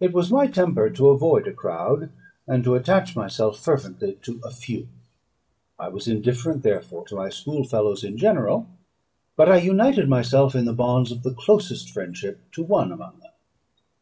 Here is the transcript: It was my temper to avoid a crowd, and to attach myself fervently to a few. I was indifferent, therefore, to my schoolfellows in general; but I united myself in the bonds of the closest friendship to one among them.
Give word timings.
It 0.00 0.14
was 0.14 0.32
my 0.32 0.46
temper 0.46 0.88
to 0.88 1.10
avoid 1.10 1.46
a 1.46 1.52
crowd, 1.52 2.08
and 2.48 2.64
to 2.64 2.76
attach 2.76 3.14
myself 3.14 3.62
fervently 3.62 4.14
to 4.22 4.40
a 4.42 4.50
few. 4.50 4.88
I 5.78 5.88
was 5.88 6.08
indifferent, 6.08 6.62
therefore, 6.62 7.06
to 7.08 7.16
my 7.16 7.28
schoolfellows 7.28 8.04
in 8.04 8.16
general; 8.16 8.66
but 9.36 9.50
I 9.50 9.58
united 9.58 10.08
myself 10.08 10.54
in 10.54 10.64
the 10.64 10.72
bonds 10.72 11.12
of 11.12 11.24
the 11.24 11.34
closest 11.34 11.90
friendship 11.90 12.40
to 12.52 12.62
one 12.62 12.90
among 12.90 13.18
them. 13.20 13.32